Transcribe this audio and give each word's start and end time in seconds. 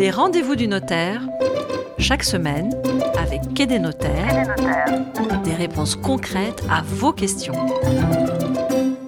Les 0.00 0.10
rendez-vous 0.10 0.56
du 0.56 0.66
notaire, 0.66 1.28
chaque 1.98 2.24
semaine, 2.24 2.72
avec 3.18 3.42
Quai 3.54 3.66
des 3.66 3.78
notaires, 3.78 4.54
des 5.44 5.54
réponses 5.54 5.94
concrètes 5.94 6.62
à 6.70 6.80
vos 6.80 7.12
questions. 7.12 7.52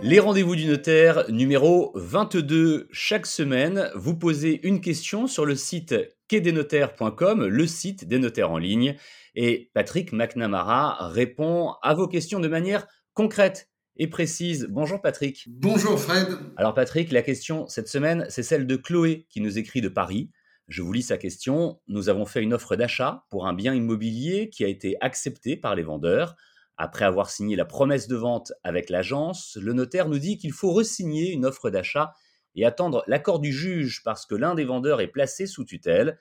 Les 0.02 0.20
rendez-vous 0.20 0.54
du 0.54 0.66
notaire 0.66 1.24
numéro 1.30 1.92
22. 1.94 2.88
Chaque 2.92 3.24
semaine, 3.24 3.90
vous 3.94 4.14
posez 4.14 4.60
une 4.68 4.82
question 4.82 5.26
sur 5.26 5.46
le 5.46 5.54
site 5.54 5.94
quai-des-notaires.com, 6.28 7.46
le 7.46 7.66
site 7.66 8.06
des 8.06 8.18
notaires 8.18 8.50
en 8.50 8.58
ligne, 8.58 8.94
et 9.34 9.70
Patrick 9.72 10.12
McNamara 10.12 11.08
répond 11.08 11.72
à 11.80 11.94
vos 11.94 12.06
questions 12.06 12.38
de 12.38 12.48
manière 12.48 12.86
concrète 13.14 13.70
et 13.96 14.08
précise. 14.08 14.66
Bonjour 14.68 15.00
Patrick. 15.00 15.46
Bonjour 15.48 15.98
Fred. 15.98 16.36
Alors 16.58 16.74
Patrick, 16.74 17.12
la 17.12 17.22
question 17.22 17.66
cette 17.66 17.88
semaine, 17.88 18.26
c'est 18.28 18.42
celle 18.42 18.66
de 18.66 18.76
Chloé 18.76 19.26
qui 19.30 19.40
nous 19.40 19.56
écrit 19.56 19.80
de 19.80 19.88
Paris. 19.88 20.28
Je 20.68 20.82
vous 20.82 20.92
lis 20.92 21.02
sa 21.02 21.18
question. 21.18 21.80
Nous 21.88 22.08
avons 22.08 22.24
fait 22.24 22.42
une 22.42 22.54
offre 22.54 22.76
d'achat 22.76 23.24
pour 23.30 23.46
un 23.46 23.52
bien 23.52 23.74
immobilier 23.74 24.48
qui 24.48 24.64
a 24.64 24.68
été 24.68 24.96
accepté 25.00 25.56
par 25.56 25.74
les 25.74 25.82
vendeurs. 25.82 26.36
Après 26.76 27.04
avoir 27.04 27.30
signé 27.30 27.56
la 27.56 27.64
promesse 27.64 28.08
de 28.08 28.16
vente 28.16 28.52
avec 28.64 28.88
l'agence, 28.88 29.58
le 29.60 29.72
notaire 29.72 30.08
nous 30.08 30.18
dit 30.18 30.38
qu'il 30.38 30.52
faut 30.52 30.72
resigner 30.72 31.30
une 31.30 31.44
offre 31.44 31.70
d'achat 31.70 32.14
et 32.54 32.64
attendre 32.64 33.02
l'accord 33.06 33.40
du 33.40 33.52
juge 33.52 34.02
parce 34.04 34.26
que 34.26 34.34
l'un 34.34 34.54
des 34.54 34.64
vendeurs 34.64 35.00
est 35.00 35.08
placé 35.08 35.46
sous 35.46 35.64
tutelle. 35.64 36.18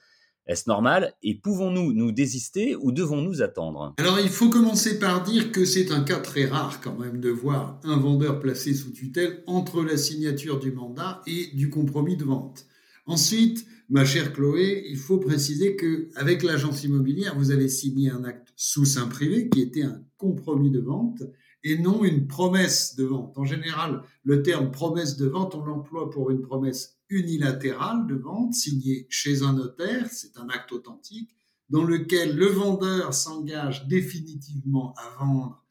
Est-ce 0.47 0.67
normal 0.67 1.13
Et 1.21 1.35
pouvons-nous 1.35 1.93
nous 1.93 2.11
désister 2.11 2.75
ou 2.75 2.91
devons-nous 2.91 3.41
attendre? 3.41 3.93
Alors 3.99 4.19
il 4.19 4.29
faut 4.29 4.49
commencer 4.49 4.99
par 4.99 5.23
dire 5.23 5.51
que 5.51 5.65
c'est 5.65 5.91
un 5.91 6.03
cas 6.03 6.19
très 6.19 6.45
rare 6.45 6.81
quand 6.81 6.97
même 6.97 7.21
de 7.21 7.29
voir 7.29 7.79
un 7.83 7.97
vendeur 7.97 8.39
placé 8.39 8.73
sous 8.73 8.91
tutelle 8.91 9.43
entre 9.45 9.83
la 9.83 9.97
signature 9.97 10.59
du 10.59 10.71
mandat 10.71 11.21
et 11.27 11.51
du 11.53 11.69
compromis 11.69 12.17
de 12.17 12.25
vente. 12.25 12.65
Ensuite, 13.11 13.67
ma 13.89 14.05
chère 14.05 14.31
Chloé, 14.31 14.85
il 14.87 14.95
faut 14.95 15.17
préciser 15.17 15.75
que 15.75 16.07
avec 16.15 16.43
l'agence 16.43 16.85
immobilière, 16.85 17.37
vous 17.37 17.51
avez 17.51 17.67
signé 17.67 18.09
un 18.09 18.23
acte 18.23 18.53
sous 18.55 18.85
sein 18.85 19.07
privé 19.07 19.49
qui 19.49 19.59
était 19.59 19.83
un 19.83 20.01
compromis 20.15 20.71
de 20.71 20.79
vente 20.79 21.21
et 21.65 21.77
non 21.77 22.05
une 22.05 22.25
promesse 22.25 22.95
de 22.95 23.03
vente. 23.03 23.37
En 23.37 23.43
général, 23.43 24.01
le 24.23 24.43
terme 24.43 24.71
promesse 24.71 25.17
de 25.17 25.27
vente, 25.27 25.55
on 25.55 25.65
l'emploie 25.65 26.09
pour 26.09 26.31
une 26.31 26.39
promesse 26.39 27.01
unilatérale 27.09 28.07
de 28.07 28.15
vente 28.15 28.53
signée 28.53 29.07
chez 29.09 29.43
un 29.43 29.51
notaire, 29.51 30.07
c'est 30.09 30.37
un 30.37 30.47
acte 30.47 30.71
authentique, 30.71 31.35
dans 31.69 31.83
lequel 31.83 32.37
le 32.37 32.45
vendeur 32.45 33.13
s'engage 33.13 33.89
définitivement 33.89 34.93
à 34.95 35.21
vendre 35.21 35.65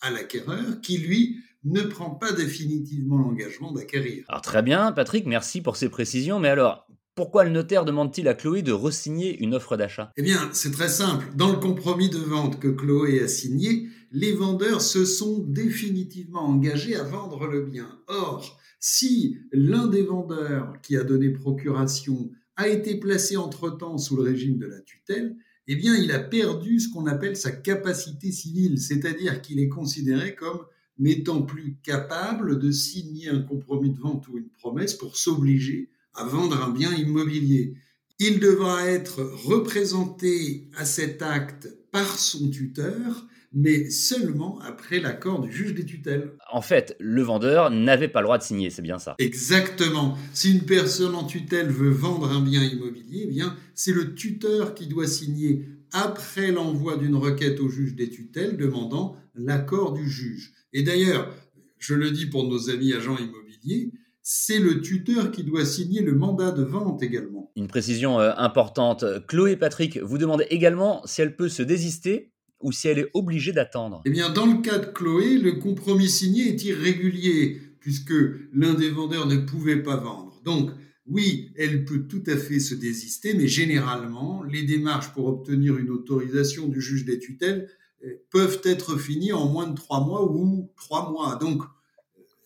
à 0.00 0.12
l'acquéreur, 0.12 0.80
qui 0.80 0.98
lui 0.98 1.40
ne 1.64 1.80
prend 1.80 2.10
pas 2.10 2.32
définitivement 2.32 3.16
l'engagement 3.18 3.72
d'acquérir. 3.72 4.24
Alors 4.28 4.42
très 4.42 4.62
bien, 4.62 4.92
Patrick, 4.92 5.26
merci 5.26 5.62
pour 5.62 5.76
ces 5.76 5.88
précisions, 5.88 6.38
mais 6.38 6.48
alors, 6.48 6.83
pourquoi 7.14 7.44
le 7.44 7.50
notaire 7.50 7.84
demande-t-il 7.84 8.26
à 8.28 8.34
Chloé 8.34 8.62
de 8.62 8.72
resigner 8.72 9.38
une 9.38 9.54
offre 9.54 9.76
d'achat? 9.76 10.12
Eh 10.16 10.22
bien, 10.22 10.50
c'est 10.52 10.72
très 10.72 10.88
simple. 10.88 11.26
Dans 11.36 11.50
le 11.50 11.58
compromis 11.58 12.08
de 12.08 12.18
vente 12.18 12.58
que 12.58 12.68
Chloé 12.68 13.22
a 13.22 13.28
signé, 13.28 13.88
les 14.10 14.32
vendeurs 14.32 14.80
se 14.80 15.04
sont 15.04 15.38
définitivement 15.38 16.46
engagés 16.46 16.96
à 16.96 17.04
vendre 17.04 17.46
le 17.46 17.62
bien. 17.62 17.88
Or, 18.08 18.58
si 18.80 19.38
l'un 19.52 19.86
des 19.86 20.02
vendeurs 20.02 20.74
qui 20.82 20.96
a 20.96 21.04
donné 21.04 21.30
procuration 21.30 22.30
a 22.56 22.68
été 22.68 22.96
placé 22.96 23.36
entre-temps 23.36 23.98
sous 23.98 24.16
le 24.16 24.22
régime 24.22 24.58
de 24.58 24.66
la 24.66 24.80
tutelle, 24.80 25.36
eh 25.66 25.76
bien, 25.76 25.96
il 25.96 26.12
a 26.12 26.18
perdu 26.18 26.78
ce 26.78 26.92
qu'on 26.92 27.06
appelle 27.06 27.36
sa 27.36 27.50
capacité 27.50 28.30
civile, 28.32 28.78
c'est-à-dire 28.78 29.40
qu'il 29.40 29.60
est 29.60 29.68
considéré 29.68 30.34
comme 30.34 30.60
n'étant 30.98 31.42
plus 31.42 31.76
capable 31.82 32.58
de 32.58 32.70
signer 32.70 33.28
un 33.28 33.40
compromis 33.40 33.90
de 33.90 33.98
vente 33.98 34.28
ou 34.28 34.36
une 34.36 34.50
promesse 34.50 34.94
pour 34.94 35.16
s'obliger 35.16 35.88
à 36.14 36.24
vendre 36.24 36.62
un 36.62 36.70
bien 36.70 36.92
immobilier. 36.94 37.74
Il 38.18 38.38
devra 38.38 38.86
être 38.86 39.22
représenté 39.44 40.70
à 40.76 40.84
cet 40.84 41.22
acte 41.22 41.68
par 41.90 42.18
son 42.18 42.48
tuteur, 42.48 43.26
mais 43.52 43.90
seulement 43.90 44.58
après 44.60 45.00
l'accord 45.00 45.40
du 45.40 45.52
juge 45.52 45.74
des 45.74 45.84
tutelles. 45.84 46.32
En 46.52 46.60
fait, 46.60 46.96
le 46.98 47.22
vendeur 47.22 47.70
n'avait 47.70 48.08
pas 48.08 48.20
le 48.20 48.26
droit 48.26 48.38
de 48.38 48.42
signer, 48.42 48.70
c'est 48.70 48.82
bien 48.82 48.98
ça. 48.98 49.14
Exactement. 49.18 50.18
Si 50.32 50.52
une 50.52 50.64
personne 50.64 51.14
en 51.14 51.24
tutelle 51.24 51.70
veut 51.70 51.90
vendre 51.90 52.30
un 52.30 52.40
bien 52.40 52.62
immobilier, 52.62 53.22
eh 53.24 53.30
bien, 53.30 53.56
c'est 53.74 53.92
le 53.92 54.14
tuteur 54.14 54.74
qui 54.74 54.86
doit 54.86 55.06
signer 55.06 55.68
après 55.92 56.50
l'envoi 56.50 56.96
d'une 56.96 57.14
requête 57.14 57.60
au 57.60 57.68
juge 57.68 57.94
des 57.94 58.10
tutelles 58.10 58.56
demandant 58.56 59.16
l'accord 59.36 59.92
du 59.92 60.08
juge. 60.08 60.52
Et 60.72 60.82
d'ailleurs, 60.82 61.32
je 61.78 61.94
le 61.94 62.10
dis 62.10 62.26
pour 62.26 62.48
nos 62.48 62.70
amis 62.70 62.92
agents 62.92 63.18
immobiliers, 63.18 63.92
c'est 64.26 64.58
le 64.58 64.80
tuteur 64.80 65.30
qui 65.30 65.44
doit 65.44 65.66
signer 65.66 66.00
le 66.00 66.14
mandat 66.14 66.50
de 66.50 66.62
vente 66.62 67.02
également. 67.02 67.52
Une 67.56 67.68
précision 67.68 68.18
euh, 68.18 68.32
importante. 68.38 69.04
Chloé 69.28 69.54
Patrick 69.54 69.98
vous 69.98 70.16
demande 70.16 70.44
également 70.48 71.02
si 71.04 71.20
elle 71.20 71.36
peut 71.36 71.50
se 71.50 71.62
désister 71.62 72.32
ou 72.60 72.72
si 72.72 72.88
elle 72.88 72.98
est 72.98 73.10
obligée 73.12 73.52
d'attendre. 73.52 74.00
Eh 74.06 74.10
bien, 74.10 74.30
dans 74.30 74.46
le 74.46 74.62
cas 74.62 74.78
de 74.78 74.86
Chloé, 74.86 75.36
le 75.36 75.52
compromis 75.52 76.08
signé 76.08 76.48
est 76.48 76.64
irrégulier 76.64 77.60
puisque 77.80 78.14
l'un 78.54 78.72
des 78.72 78.88
vendeurs 78.88 79.26
ne 79.26 79.36
pouvait 79.36 79.82
pas 79.82 79.96
vendre. 79.96 80.40
Donc, 80.42 80.70
oui, 81.06 81.52
elle 81.58 81.84
peut 81.84 82.06
tout 82.08 82.22
à 82.26 82.38
fait 82.38 82.60
se 82.60 82.74
désister, 82.74 83.34
mais 83.34 83.46
généralement, 83.46 84.42
les 84.42 84.62
démarches 84.62 85.12
pour 85.12 85.26
obtenir 85.26 85.76
une 85.76 85.90
autorisation 85.90 86.66
du 86.66 86.80
juge 86.80 87.04
des 87.04 87.18
tutelles 87.18 87.68
euh, 88.02 88.14
peuvent 88.30 88.62
être 88.64 88.96
finies 88.96 89.34
en 89.34 89.50
moins 89.50 89.66
de 89.66 89.74
trois 89.74 90.02
mois 90.02 90.24
ou 90.32 90.72
trois 90.76 91.10
mois. 91.10 91.36
Donc, 91.36 91.62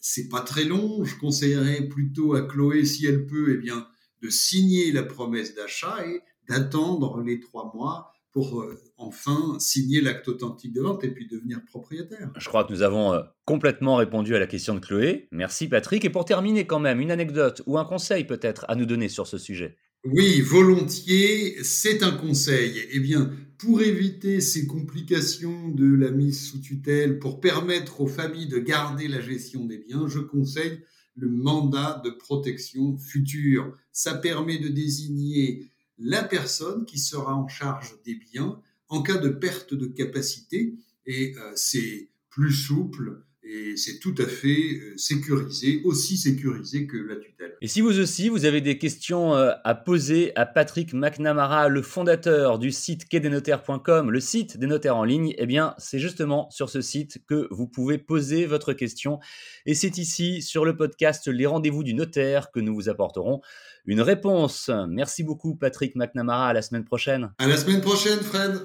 c'est 0.00 0.28
pas 0.28 0.40
très 0.40 0.64
long. 0.64 1.04
Je 1.04 1.16
conseillerais 1.16 1.82
plutôt 1.88 2.34
à 2.34 2.42
Chloé, 2.42 2.84
si 2.84 3.06
elle 3.06 3.26
peut, 3.26 3.54
eh 3.54 3.58
bien, 3.58 3.86
de 4.22 4.30
signer 4.30 4.92
la 4.92 5.02
promesse 5.02 5.54
d'achat 5.54 6.06
et 6.06 6.20
d'attendre 6.48 7.20
les 7.20 7.40
trois 7.40 7.70
mois 7.74 8.12
pour 8.32 8.60
euh, 8.60 8.78
enfin 8.96 9.56
signer 9.58 10.00
l'acte 10.00 10.28
authentique 10.28 10.72
de 10.72 10.82
vente 10.82 11.02
et 11.02 11.10
puis 11.10 11.26
devenir 11.26 11.60
propriétaire. 11.64 12.30
Je 12.36 12.48
crois 12.48 12.64
que 12.64 12.72
nous 12.72 12.82
avons 12.82 13.12
euh, 13.12 13.22
complètement 13.44 13.96
répondu 13.96 14.34
à 14.34 14.38
la 14.38 14.46
question 14.46 14.74
de 14.74 14.80
Chloé. 14.80 15.28
Merci 15.32 15.68
Patrick. 15.68 16.04
Et 16.04 16.10
pour 16.10 16.24
terminer 16.24 16.66
quand 16.66 16.80
même, 16.80 17.00
une 17.00 17.10
anecdote 17.10 17.62
ou 17.66 17.78
un 17.78 17.84
conseil 17.84 18.24
peut-être 18.24 18.64
à 18.68 18.74
nous 18.74 18.86
donner 18.86 19.08
sur 19.08 19.26
ce 19.26 19.38
sujet. 19.38 19.76
Oui, 20.04 20.40
volontiers, 20.40 21.62
c'est 21.62 22.02
un 22.02 22.12
conseil. 22.12 22.86
Eh 22.92 23.00
bien, 23.00 23.32
pour 23.58 23.82
éviter 23.82 24.40
ces 24.40 24.66
complications 24.66 25.68
de 25.68 25.86
la 25.86 26.10
mise 26.10 26.40
sous 26.48 26.60
tutelle, 26.60 27.18
pour 27.18 27.40
permettre 27.40 28.00
aux 28.00 28.06
familles 28.06 28.46
de 28.46 28.58
garder 28.58 29.08
la 29.08 29.20
gestion 29.20 29.66
des 29.66 29.78
biens, 29.78 30.06
je 30.08 30.20
conseille 30.20 30.80
le 31.16 31.28
mandat 31.28 32.00
de 32.04 32.10
protection 32.10 32.96
future. 32.96 33.76
Ça 33.92 34.14
permet 34.14 34.58
de 34.58 34.68
désigner 34.68 35.72
la 35.98 36.22
personne 36.22 36.84
qui 36.84 36.98
sera 36.98 37.34
en 37.34 37.48
charge 37.48 37.96
des 38.04 38.14
biens 38.14 38.60
en 38.88 39.02
cas 39.02 39.18
de 39.18 39.28
perte 39.28 39.74
de 39.74 39.86
capacité 39.86 40.74
et 41.06 41.34
euh, 41.36 41.52
c'est 41.56 42.08
plus 42.30 42.52
souple 42.52 43.24
et 43.50 43.76
c'est 43.76 43.98
tout 43.98 44.14
à 44.18 44.26
fait 44.26 44.48
euh, 44.48 44.94
sécurisé, 44.96 45.80
aussi 45.84 46.18
sécurisé 46.18 46.86
que 46.86 46.98
la 46.98 47.16
tutelle. 47.16 47.54
Et 47.62 47.68
si 47.68 47.80
vous 47.80 47.98
aussi, 47.98 48.28
vous 48.28 48.44
avez 48.44 48.60
des 48.60 48.76
questions 48.76 49.34
euh, 49.34 49.52
à 49.64 49.74
poser 49.74 50.36
à 50.36 50.44
Patrick 50.44 50.92
McNamara, 50.92 51.68
le 51.68 51.80
fondateur 51.80 52.58
du 52.58 52.70
site 52.70 53.08
quai-des-notaires.com, 53.08 54.10
le 54.10 54.20
site 54.20 54.58
des 54.58 54.66
notaires 54.66 54.96
en 54.96 55.04
ligne, 55.04 55.34
eh 55.38 55.46
bien, 55.46 55.74
c'est 55.78 55.98
justement 55.98 56.50
sur 56.50 56.68
ce 56.68 56.82
site 56.82 57.24
que 57.26 57.48
vous 57.50 57.66
pouvez 57.66 57.96
poser 57.96 58.44
votre 58.44 58.74
question. 58.74 59.18
Et 59.64 59.74
c'est 59.74 59.96
ici, 59.96 60.42
sur 60.42 60.66
le 60.66 60.76
podcast 60.76 61.26
Les 61.26 61.46
rendez-vous 61.46 61.84
du 61.84 61.94
notaire, 61.94 62.50
que 62.50 62.60
nous 62.60 62.74
vous 62.74 62.88
apporterons 62.90 63.40
une 63.86 64.02
réponse. 64.02 64.70
Merci 64.88 65.22
beaucoup, 65.22 65.54
Patrick 65.54 65.96
McNamara. 65.96 66.48
À 66.48 66.52
la 66.52 66.60
semaine 66.60 66.84
prochaine. 66.84 67.32
À 67.38 67.46
la 67.46 67.56
semaine 67.56 67.80
prochaine, 67.80 68.18
Fred. 68.20 68.60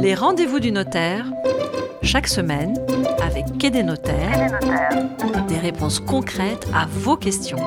Les 0.00 0.14
rendez-vous 0.14 0.58
du 0.58 0.72
notaire, 0.72 1.30
chaque 2.02 2.28
semaine, 2.28 2.78
avec 3.22 3.58
Quai 3.58 3.70
des 3.70 3.82
notaires, 3.82 4.58
des 5.48 5.58
réponses 5.58 6.00
concrètes 6.00 6.66
à 6.74 6.86
vos 6.86 7.16
questions. 7.16 7.58